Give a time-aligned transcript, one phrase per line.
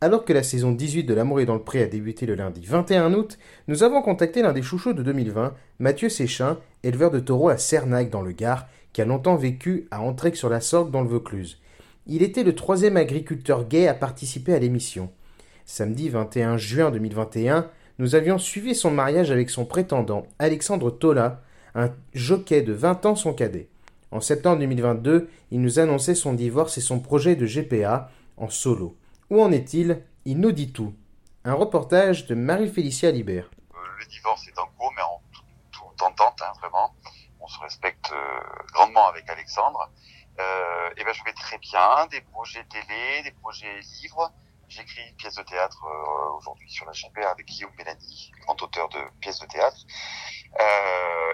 [0.00, 2.60] Alors que la saison 18 de L'amour est dans le pré a débuté le lundi
[2.64, 7.48] 21 août, nous avons contacté l'un des chouchous de 2020, Mathieu Séchin, éleveur de taureaux
[7.48, 11.58] à Cernac dans le Gard, qui a longtemps vécu à Entraigue-sur-la-Sorgue dans le Vaucluse.
[12.06, 15.10] Il était le troisième agriculteur gay à participer à l'émission.
[15.64, 21.42] Samedi 21 juin 2021, nous avions suivi son mariage avec son prétendant, Alexandre Tola,
[21.74, 23.68] un jockey de 20 ans son cadet.
[24.10, 28.96] En septembre 2022, il nous annonçait son divorce et son projet de GPA en solo.
[29.34, 30.06] Où en est-il?
[30.24, 30.94] Il nous dit tout.
[31.44, 33.50] Un reportage de Marie-Félicia Libert.
[33.74, 35.20] Euh, le divorce est en cours, mais en
[35.72, 36.94] toute entente, hein, vraiment.
[37.40, 38.38] On se respecte euh,
[38.72, 39.90] grandement avec Alexandre.
[40.38, 44.30] Euh, et ben je vais très bien, des projets télé, des projets livres.
[44.68, 45.84] J'écris une pièce de théâtre
[46.38, 49.84] aujourd'hui sur la GPA avec Guillaume Mélanie, grand auteur de pièces de théâtre.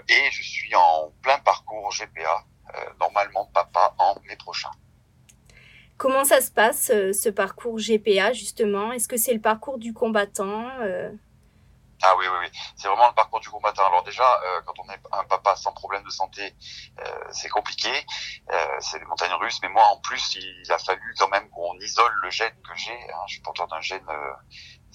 [0.09, 2.47] Et je suis en plein parcours GPA,
[2.98, 4.71] normalement papa en mai prochain.
[6.20, 8.92] Comment ça se passe, ce parcours GPA, justement?
[8.92, 10.68] Est-ce que c'est le parcours du combattant
[12.02, 12.58] ah oui, oui, oui.
[12.76, 13.86] C'est vraiment le parcours du combattant.
[13.86, 16.54] Alors déjà, euh, quand on est un papa sans problème de santé,
[16.98, 17.91] euh, c'est compliqué.
[18.52, 19.60] Euh, c'est des montagnes russes.
[19.62, 22.92] Mais moi, en plus, il a fallu quand même qu'on isole le gène que j'ai.
[22.92, 23.22] Hein.
[23.26, 24.06] Je suis porteur d'un gène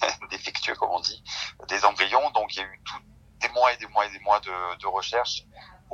[0.30, 1.24] défectueux, comme on dit,
[1.68, 2.30] des embryons.
[2.30, 2.98] Donc il y a eu tout,
[3.40, 5.44] des mois et des mois et des mois de recherche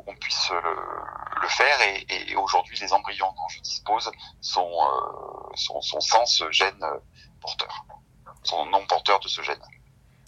[0.02, 1.80] pour qu'on puisse le, le faire.
[1.82, 4.78] Et, et aujourd'hui, les embryons dont je dispose sont,
[5.54, 6.84] sont, sont sans ce gène
[7.40, 7.84] porteur,
[8.42, 9.62] sont non porteurs de ce gène.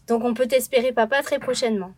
[0.06, 1.92] Donc on peut espérer papa très prochainement.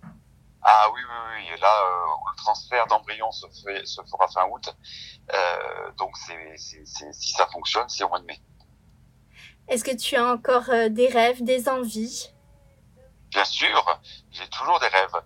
[0.62, 1.60] Ah oui, oui, oui.
[1.60, 3.46] Là, euh, le transfert d'embryon se,
[3.84, 4.74] se fera fin août.
[5.32, 6.56] Euh, donc c'est,
[7.12, 8.40] si ça fonctionne, c'est au mois de mai.
[9.68, 12.32] Est-ce que tu as encore euh, des rêves, des envies?
[13.30, 14.00] Bien sûr,
[14.30, 15.16] j'ai toujours des rêves.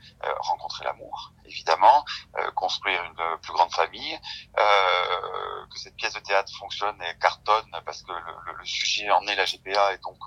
[0.81, 2.05] Euh, rencontrer l'amour, évidemment,
[2.39, 4.19] euh, construire une plus grande famille,
[4.59, 9.27] euh, que cette pièce de théâtre fonctionne et cartonne parce que le, le, sujet en
[9.27, 10.19] est la GPA et donc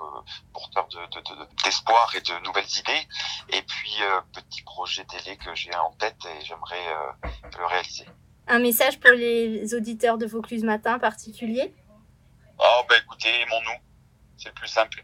[0.54, 0.88] porteur
[1.64, 3.08] d'espoir de, de, et de nouvelles idées.
[3.50, 4.00] Et puis,
[4.34, 6.86] petit projet télé que j'ai en tête et j'aimerais
[7.58, 8.06] le réaliser.
[8.48, 11.74] Un message pour les auditeurs de Vaucluse Matin particulier
[12.60, 13.80] Oh, ben écoutez, aimons-nous.
[14.38, 15.04] C'est le plus simple.